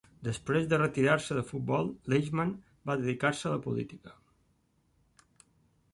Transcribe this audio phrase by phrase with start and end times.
[0.27, 2.55] Després de retirar-se del futbol, Leishman
[2.91, 4.19] va dedicar-se a la política.